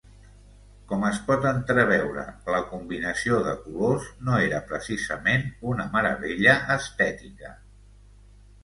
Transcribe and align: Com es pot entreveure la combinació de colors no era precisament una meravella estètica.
Com 0.91 1.03
es 1.09 1.19
pot 1.27 1.43
entreveure 1.49 2.23
la 2.55 2.63
combinació 2.71 3.37
de 3.49 3.55
colors 3.67 4.09
no 4.31 4.41
era 4.47 4.63
precisament 4.73 5.47
una 5.75 5.87
meravella 5.95 6.61
estètica. 6.81 7.55